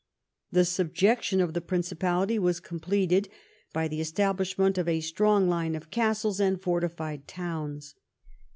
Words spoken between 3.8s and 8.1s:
the establishment of a strong line of castles and fortified towns.